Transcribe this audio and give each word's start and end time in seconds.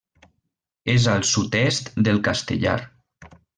És 0.93 1.05
al 1.17 1.27
sud-est 1.33 1.93
del 2.09 2.19
Castellar. 2.31 2.77